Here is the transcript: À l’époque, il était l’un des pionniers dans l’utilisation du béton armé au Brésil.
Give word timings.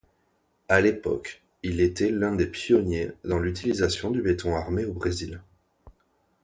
À 0.67 0.81
l’époque, 0.81 1.43
il 1.61 1.79
était 1.79 2.09
l’un 2.09 2.33
des 2.35 2.47
pionniers 2.47 3.11
dans 3.23 3.37
l’utilisation 3.37 4.09
du 4.09 4.23
béton 4.23 4.55
armé 4.55 4.83
au 4.83 4.93
Brésil. 4.93 5.43